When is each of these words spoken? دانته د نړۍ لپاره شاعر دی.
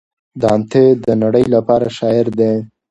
دانته 0.41 0.83
د 1.05 1.07
نړۍ 1.23 1.45
لپاره 1.55 1.87
شاعر 1.97 2.27
دی. 2.39 2.53